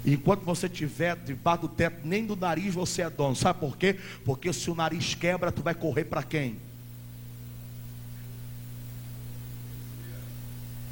[0.06, 3.34] Enquanto você estiver debaixo do teto, nem do nariz você é dono.
[3.34, 3.98] Sabe por quê?
[4.24, 6.60] Porque se o nariz quebra, tu vai correr para quem?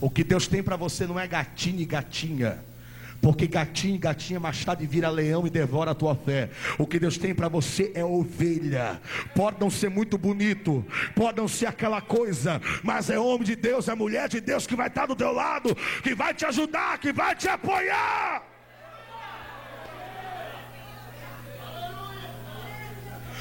[0.02, 2.58] O que Deus tem para você não é gatinho e gatinha.
[3.20, 6.50] Porque gatinho e gatinha mais tarde vira leão e devora a tua fé.
[6.76, 9.00] O que Deus tem para você é ovelha.
[9.32, 10.84] Pode não ser muito bonito,
[11.14, 14.74] pode não ser aquela coisa, mas é homem de Deus, é mulher de Deus que
[14.74, 18.42] vai estar do teu lado, que vai te ajudar, que vai te apoiar.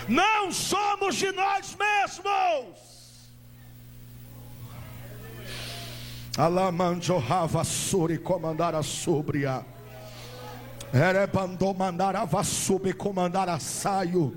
[0.07, 2.90] Não somos de nós mesmos.
[6.37, 9.65] Alamanjo Rava Suri comandar a sobria.
[10.93, 14.35] Erebando mandar a vasube comandar a saio.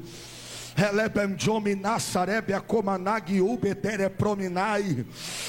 [0.76, 5.06] Elebenjomi nasarebia comanagi ubetere prominai.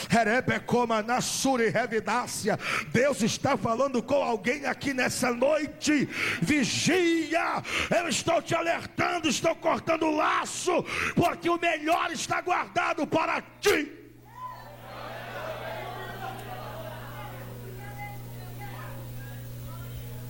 [0.10, 2.60] Erebe comanasuri revidácia.
[2.91, 6.08] Deus está falando com alguém aqui nessa noite.
[6.41, 7.63] Vigia.
[7.89, 14.05] Eu estou te alertando, estou cortando o laço, porque o melhor está guardado para ti.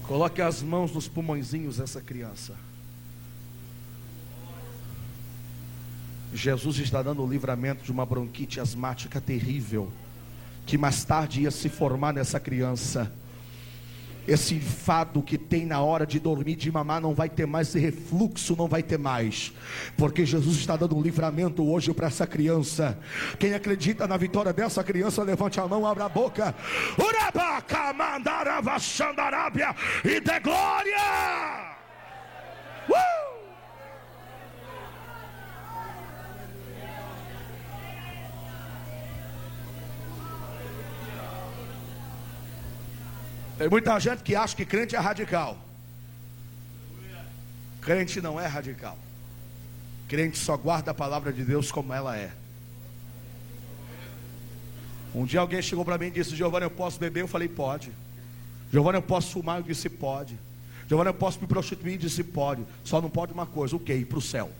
[0.08, 2.54] Coloque as mãos nos pulmõezinhos dessa criança.
[6.34, 9.91] Jesus está dando o livramento de uma bronquite asmática terrível,
[10.65, 13.12] que mais tarde ia se formar nessa criança
[14.28, 17.80] esse enfado que tem na hora de dormir, de mamar, não vai ter mais, esse
[17.80, 19.54] refluxo não vai ter mais,
[19.98, 22.98] porque Jesus está dando um livramento hoje para essa criança.
[23.40, 26.56] Quem acredita na vitória dessa criança, levante a mão, abra a boca.
[26.98, 28.78] Urabaca, mandarava,
[30.04, 31.64] e de glória.
[43.58, 45.58] Tem muita gente que acha que crente é radical.
[47.82, 48.98] Crente não é radical.
[50.08, 52.32] Crente só guarda a palavra de Deus como ela é.
[55.13, 57.22] Um dia alguém chegou para mim e disse: Giovanni, eu posso beber?
[57.22, 57.91] Eu falei: pode.
[58.72, 59.60] Giovanni, eu posso fumar?
[59.60, 60.38] Eu disse: pode.
[60.89, 61.94] Giovanni, eu posso me prostituir?
[61.94, 62.63] Eu disse: pode.
[62.84, 63.94] Só não pode uma coisa: o que?
[63.94, 64.52] Ir para o céu.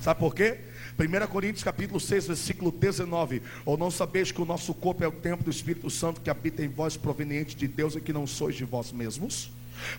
[0.00, 0.60] Sabe por quê?
[0.96, 3.42] 1 Coríntios capítulo 6, versículo 19.
[3.64, 6.64] Ou não sabeis que o nosso corpo é o templo do Espírito Santo que habita
[6.64, 9.50] em vós, proveniente de Deus, e que não sois de vós mesmos?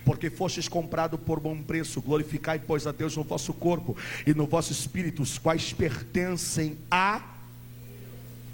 [0.06, 3.94] Porque fostes comprado por bom preço, glorificai, pois, a Deus no vosso corpo
[4.26, 7.22] e no vosso espírito, os quais pertencem a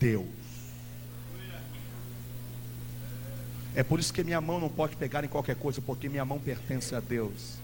[0.00, 0.26] Deus.
[3.74, 6.40] É por isso que minha mão não pode pegar em qualquer coisa, porque minha mão
[6.40, 7.61] pertence a Deus.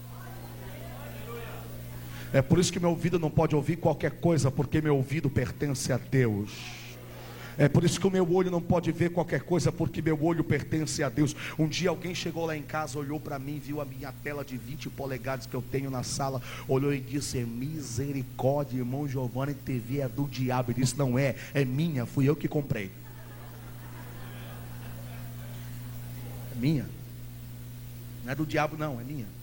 [2.31, 5.91] É por isso que meu ouvido não pode ouvir qualquer coisa, porque meu ouvido pertence
[5.91, 6.51] a Deus.
[7.57, 10.45] É por isso que o meu olho não pode ver qualquer coisa, porque meu olho
[10.45, 11.35] pertence a Deus.
[11.57, 14.55] Um dia alguém chegou lá em casa, olhou para mim, viu a minha tela de
[14.55, 20.07] 20 polegadas que eu tenho na sala, olhou e disse: Misericórdia, irmão Giovanni, TV é
[20.07, 20.71] do diabo.
[20.71, 22.91] Ele disse: Não é, é minha, fui eu que comprei.
[26.53, 26.85] É minha.
[28.23, 29.38] Não é do diabo, não, é minha.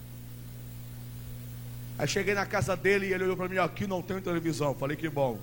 [1.98, 4.74] Aí cheguei na casa dele e ele olhou para mim: aqui não tem televisão.
[4.74, 5.38] Falei que bom.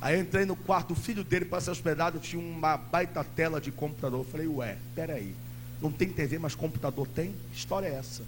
[0.00, 3.70] Aí entrei no quarto, o filho dele, para ser hospedado, tinha uma baita tela de
[3.70, 4.24] computador.
[4.26, 5.34] Falei: ué, peraí.
[5.80, 7.34] Não tem TV, mas computador tem?
[7.52, 8.22] História é essa?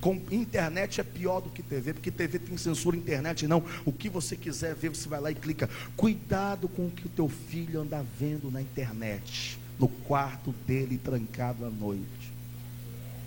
[0.00, 3.64] Com internet é pior do que TV, porque TV tem censura, internet não.
[3.86, 5.70] O que você quiser ver, você vai lá e clica.
[5.96, 11.64] Cuidado com o que o teu filho anda vendo na internet, no quarto dele trancado
[11.64, 12.33] à noite.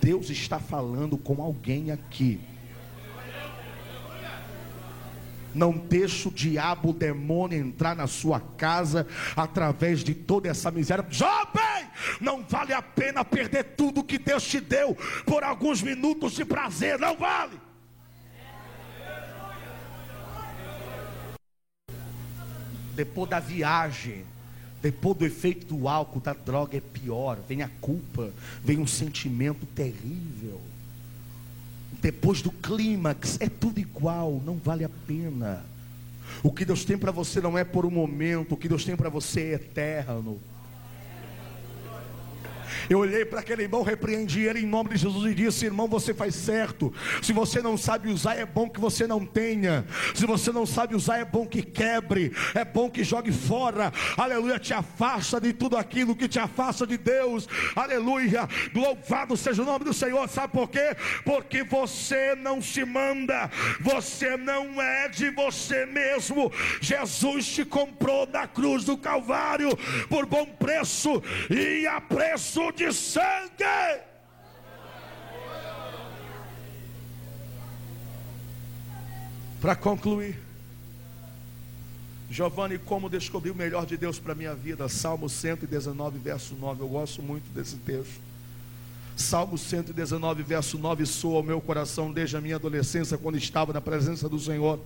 [0.01, 2.39] Deus está falando com alguém aqui.
[5.53, 11.05] Não deixe o diabo, o demônio entrar na sua casa através de toda essa miséria.
[11.09, 11.87] Jovem,
[12.21, 16.99] não vale a pena perder tudo que Deus te deu por alguns minutos de prazer,
[16.99, 17.59] não vale.
[22.93, 24.25] Depois da viagem,
[24.87, 27.37] depois do efeito do álcool, da droga é pior.
[27.45, 28.31] Vem a culpa,
[28.63, 30.61] vem um sentimento terrível.
[32.01, 35.65] Depois do clímax, é tudo igual, não vale a pena.
[36.41, 38.95] O que Deus tem para você não é por um momento, o que Deus tem
[38.95, 40.39] para você é eterno.
[42.89, 46.13] Eu olhei para aquele irmão, repreendi ele em nome de Jesus e disse: Irmão, você
[46.13, 46.93] faz certo.
[47.21, 49.85] Se você não sabe usar, é bom que você não tenha.
[50.13, 52.31] Se você não sabe usar, é bom que quebre.
[52.53, 53.91] É bom que jogue fora.
[54.17, 57.47] Aleluia, te afasta de tudo aquilo que te afasta de Deus.
[57.75, 60.27] Aleluia, louvado seja o nome do Senhor.
[60.29, 60.95] Sabe por quê?
[61.23, 66.51] Porque você não se manda, você não é de você mesmo.
[66.81, 69.77] Jesus te comprou na cruz do Calvário
[70.09, 73.63] por bom preço e a preço de sangue.
[79.59, 80.39] Para concluir,
[82.29, 84.87] Giovanni, como descobri o melhor de Deus para minha vida?
[84.87, 86.81] Salmo 119, verso 9.
[86.81, 88.21] Eu gosto muito desse texto.
[89.15, 93.81] Salmo 119, verso 9, soa ao meu coração desde a minha adolescência, quando estava na
[93.81, 94.79] presença do Senhor.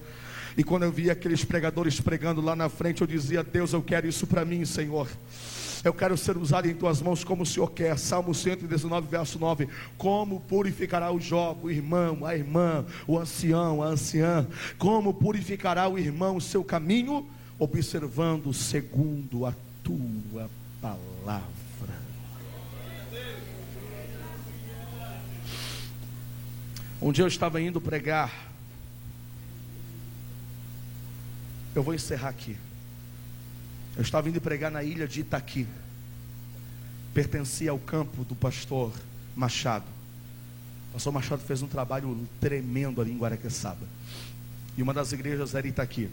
[0.58, 4.08] E quando eu via aqueles pregadores pregando lá na frente, eu dizia: Deus, eu quero
[4.08, 5.10] isso para mim, Senhor.
[5.84, 7.98] Eu quero ser usado em tuas mãos como o Senhor quer.
[7.98, 9.68] Salmo 119, verso 9.
[9.98, 14.48] Como purificará o jovem, o irmão, a irmã, o ancião, a anciã?
[14.78, 17.28] Como purificará o irmão o seu caminho?
[17.58, 21.52] Observando segundo a tua palavra.
[27.02, 28.52] Um dia eu estava indo pregar.
[31.74, 32.56] Eu vou encerrar aqui.
[34.02, 35.68] Eu estava indo pregar na ilha de Itaqui.
[37.14, 38.92] Pertencia ao campo do pastor
[39.36, 39.86] Machado.
[40.90, 43.86] O pastor Machado fez um trabalho tremendo ali em Guaraqueçaba.
[44.76, 46.10] E uma das igrejas era Itaqui.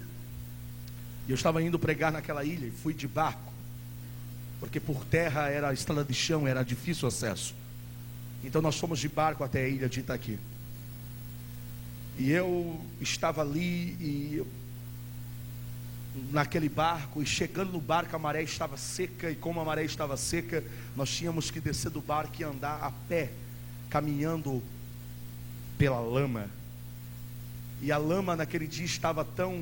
[1.26, 3.54] E eu estava indo pregar naquela ilha e fui de barco.
[4.60, 7.54] Porque por terra era estrada de chão, era difícil acesso.
[8.44, 10.38] Então nós fomos de barco até a ilha de Itaqui.
[12.18, 14.46] E eu estava ali e
[16.30, 20.16] naquele barco e chegando no barco a maré estava seca e como a maré estava
[20.16, 20.64] seca,
[20.96, 23.30] nós tínhamos que descer do barco e andar a pé,
[23.88, 24.62] caminhando
[25.76, 26.50] pela lama.
[27.80, 29.56] E a lama naquele dia estava tão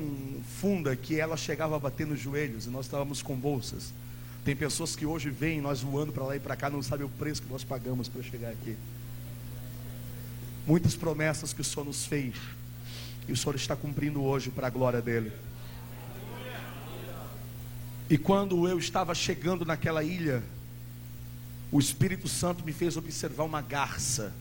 [0.59, 3.93] funda que ela chegava a bater nos joelhos e nós estávamos com bolsas.
[4.43, 7.09] Tem pessoas que hoje vêm nós voando para lá e para cá, não sabem o
[7.09, 8.75] preço que nós pagamos para chegar aqui.
[10.65, 12.35] Muitas promessas que o Senhor nos fez
[13.27, 15.31] e o Senhor está cumprindo hoje para a glória dele.
[18.09, 20.41] E quando eu estava chegando naquela ilha,
[21.69, 24.33] o Espírito Santo me fez observar uma garça.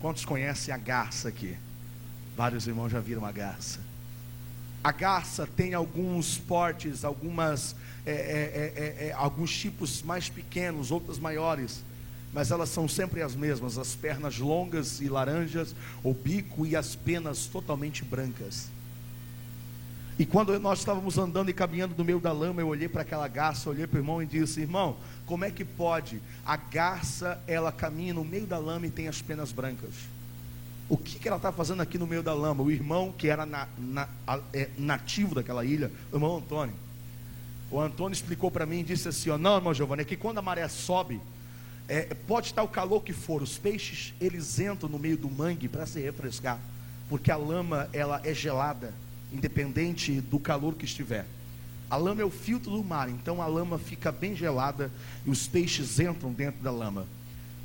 [0.00, 1.56] Quantos conhecem a garça aqui?
[2.36, 3.80] Vários irmãos já viram a garça.
[4.84, 7.74] A garça tem alguns portes, algumas,
[8.06, 11.84] é, é, é, é, é alguns tipos mais pequenos, outros maiores,
[12.32, 15.74] mas elas são sempre as mesmas: as pernas longas e laranjas,
[16.04, 18.70] o bico e as penas totalmente brancas.
[20.18, 23.26] E quando nós estávamos andando e caminhando no meio da lama, eu olhei para aquela
[23.26, 26.20] garça, olhei para o irmão e disse: Irmão, como é que pode?
[26.44, 29.90] A garça, ela caminha no meio da lama e tem as penas brancas.
[30.88, 32.62] O que, que ela está fazendo aqui no meio da lama?
[32.62, 34.08] O irmão que era na, na,
[34.52, 36.74] é, nativo daquela ilha, o irmão Antônio.
[37.70, 40.36] O Antônio explicou para mim e disse assim: ó, Não, irmão Giovanni, é que quando
[40.38, 41.18] a maré sobe,
[41.88, 45.68] é, pode estar o calor que for, os peixes eles entram no meio do mangue
[45.68, 46.58] para se refrescar,
[47.08, 48.92] porque a lama ela é gelada,
[49.32, 51.26] independente do calor que estiver.
[51.90, 54.90] A lama é o filtro do mar, então a lama fica bem gelada
[55.26, 57.06] e os peixes entram dentro da lama.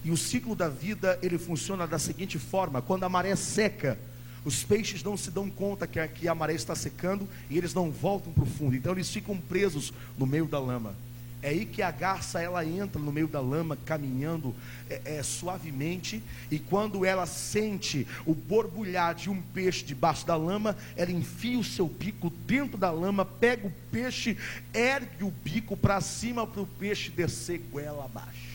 [0.03, 3.97] E o ciclo da vida, ele funciona da seguinte forma: quando a maré seca,
[4.43, 7.73] os peixes não se dão conta que a, que a maré está secando e eles
[7.73, 8.75] não voltam para o fundo.
[8.75, 10.95] Então eles ficam presos no meio da lama.
[11.41, 14.55] É aí que a garça ela entra no meio da lama, caminhando
[14.89, 20.75] é, é, suavemente, e quando ela sente o borbulhar de um peixe debaixo da lama,
[20.95, 24.35] ela enfia o seu bico dentro da lama, pega o peixe,
[24.73, 28.47] ergue o bico para cima para o peixe descer goela abaixo.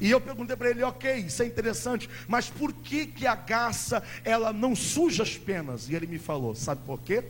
[0.00, 4.02] E eu perguntei para ele, ok, isso é interessante, mas por que, que a garça
[4.24, 5.88] ela não suja as penas?
[5.88, 7.24] E ele me falou, sabe por quê?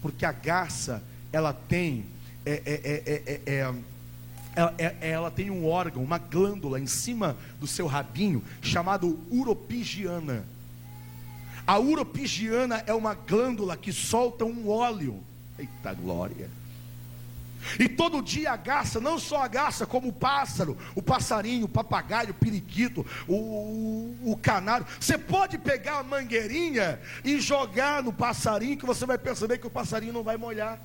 [0.00, 2.04] Porque a garça ela tem
[2.44, 3.74] é, é, é,
[4.54, 10.44] ela, ela, tem um órgão, uma glândula em cima do seu rabinho chamado uropigiana.
[11.66, 15.22] A uropigiana é uma glândula que solta um óleo.
[15.58, 16.50] Eita glória!
[17.78, 21.68] E todo dia a garça, não só a garça, como o pássaro, o passarinho, o
[21.68, 24.86] papagaio, o periquito, o, o, o canário.
[24.98, 29.70] Você pode pegar a mangueirinha e jogar no passarinho, que você vai perceber que o
[29.70, 30.80] passarinho não vai molhar.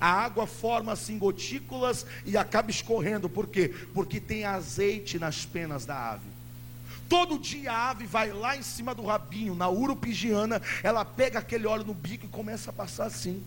[0.00, 3.28] A água forma assim gotículas e acaba escorrendo.
[3.28, 3.72] Por quê?
[3.94, 6.34] Porque tem azeite nas penas da ave.
[7.08, 11.66] Todo dia a ave vai lá em cima do rabinho, na urupigiana, ela pega aquele
[11.66, 13.42] óleo no bico e começa a passar assim.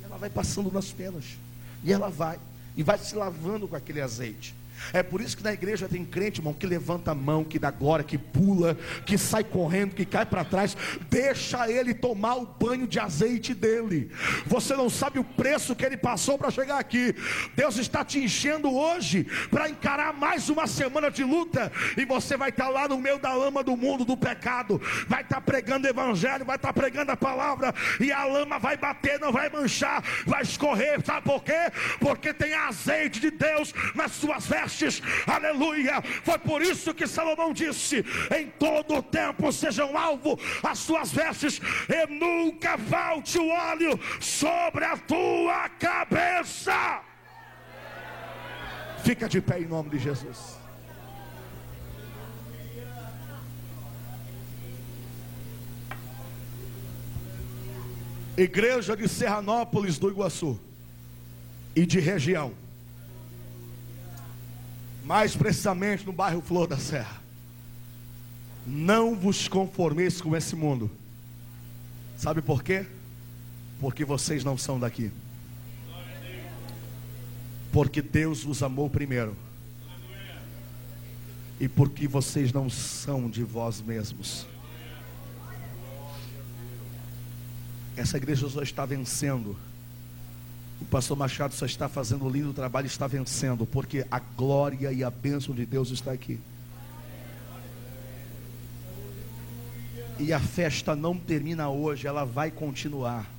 [0.00, 1.24] E ela vai passando nas penas.
[1.82, 2.38] E ela vai,
[2.76, 4.54] e vai se lavando com aquele azeite.
[4.92, 7.70] É por isso que na igreja tem crente, irmão, que levanta a mão, que dá
[7.70, 8.76] glória, que pula,
[9.06, 10.76] que sai correndo, que cai para trás.
[11.08, 14.10] Deixa ele tomar o banho de azeite dele.
[14.46, 17.14] Você não sabe o preço que ele passou para chegar aqui.
[17.54, 21.70] Deus está te enchendo hoje para encarar mais uma semana de luta.
[21.96, 24.80] E você vai estar lá no meio da lama do mundo, do pecado.
[25.06, 27.74] Vai estar pregando o evangelho, vai estar pregando a palavra.
[28.00, 31.04] E a lama vai bater, não vai manchar, vai escorrer.
[31.04, 31.70] Sabe por quê?
[32.00, 34.71] Porque tem azeite de Deus nas suas vestes
[35.26, 36.02] aleluia.
[36.24, 38.04] Foi por isso que Salomão disse:
[38.36, 44.84] em todo o tempo sejam alvo as suas vestes, e nunca falte o óleo sobre
[44.84, 47.02] a tua cabeça.
[49.04, 50.62] Fica de pé em nome de Jesus.
[58.36, 60.58] Igreja de Serranópolis do Iguaçu
[61.76, 62.54] e de região
[65.04, 67.20] mais precisamente no bairro Flor da Serra.
[68.66, 70.90] Não vos conformeis com esse mundo.
[72.16, 72.86] Sabe por quê?
[73.80, 75.10] Porque vocês não são daqui.
[77.72, 79.36] Porque Deus vos amou primeiro.
[81.58, 84.46] E porque vocês não são de vós mesmos.
[87.96, 89.56] Essa igreja só está vencendo
[90.82, 95.04] o pastor Machado só está fazendo um lindo trabalho, está vencendo, porque a glória e
[95.04, 96.40] a bênção de Deus está aqui.
[100.18, 103.30] E a festa não termina hoje, ela vai continuar.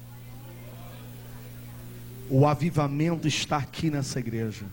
[2.29, 4.65] O avivamento está aqui nessa igreja.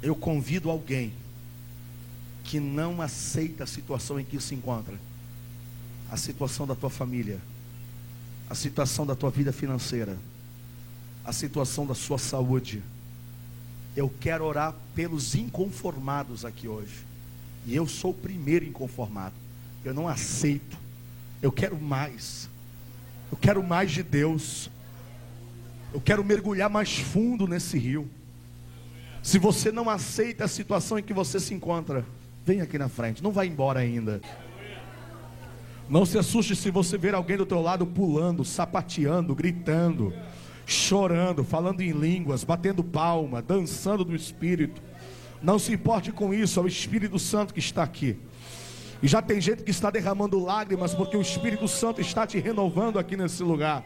[0.00, 1.12] Eu convido alguém
[2.44, 4.94] que não aceita a situação em que se encontra,
[6.08, 7.40] a situação da tua família
[8.48, 10.16] a situação da tua vida financeira,
[11.24, 12.82] a situação da sua saúde.
[13.96, 17.04] Eu quero orar pelos inconformados aqui hoje.
[17.66, 19.34] E eu sou o primeiro inconformado.
[19.84, 20.78] Eu não aceito.
[21.42, 22.48] Eu quero mais.
[23.30, 24.70] Eu quero mais de Deus.
[25.92, 28.08] Eu quero mergulhar mais fundo nesse rio.
[29.22, 32.04] Se você não aceita a situação em que você se encontra,
[32.46, 33.22] vem aqui na frente.
[33.22, 34.20] Não vai embora ainda.
[35.88, 40.12] Não se assuste se você ver alguém do teu lado pulando, sapateando, gritando,
[40.66, 44.82] chorando, falando em línguas, batendo palma, dançando no espírito.
[45.42, 48.18] Não se importe com isso, é o Espírito Santo que está aqui.
[49.02, 52.98] E já tem gente que está derramando lágrimas porque o Espírito Santo está te renovando
[52.98, 53.84] aqui nesse lugar.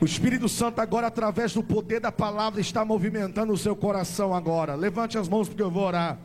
[0.00, 4.74] O Espírito Santo agora, através do poder da palavra, está movimentando o seu coração agora.
[4.74, 6.18] Levante as mãos porque eu vou orar.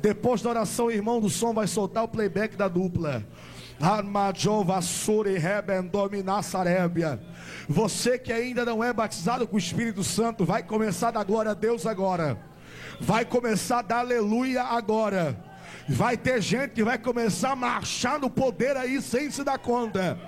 [0.00, 3.26] Depois da oração, o irmão do som vai soltar o playback da dupla.
[7.68, 11.50] Você que ainda não é batizado com o Espírito Santo, vai começar a dar glória
[11.50, 12.38] a Deus agora.
[13.00, 15.38] Vai começar a dar aleluia agora.
[15.88, 20.18] Vai ter gente que vai começar a marchar no poder aí sem se dar conta.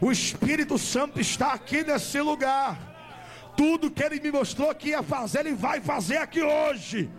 [0.00, 2.78] O Espírito Santo está aqui nesse lugar.
[3.56, 7.10] Tudo que ele me mostrou que ia fazer, ele vai fazer aqui hoje.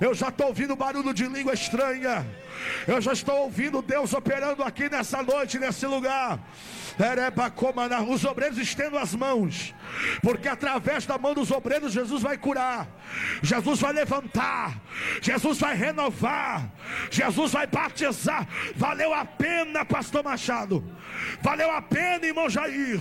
[0.00, 2.26] Eu já estou ouvindo barulho de língua estranha.
[2.86, 6.40] Eu já estou ouvindo Deus operando aqui nessa noite, nesse lugar.
[8.08, 9.72] Os obreiros estendam as mãos,
[10.20, 12.88] porque através da mão dos obreiros Jesus vai curar,
[13.40, 14.80] Jesus vai levantar,
[15.20, 16.70] Jesus vai renovar,
[17.10, 18.46] Jesus vai batizar.
[18.76, 20.84] Valeu a pena, Pastor Machado,
[21.40, 23.00] valeu a pena, irmão Jair,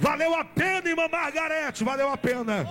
[0.00, 2.66] valeu a pena, irmã Margarete, valeu a pena.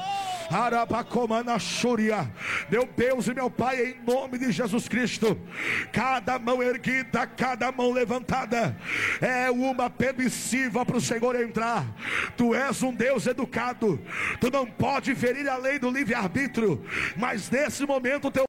[2.70, 5.38] Meu Deus e meu Pai, em nome de Jesus Cristo,
[5.92, 8.78] cada mão erguida, cada mão levantada,
[9.20, 11.86] é uma permissiva para o Senhor entrar.
[12.38, 14.00] Tu és um Deus educado,
[14.40, 16.86] tu não pode ferir a lei do livre-arbítrio,
[17.18, 18.46] mas nesse momento teu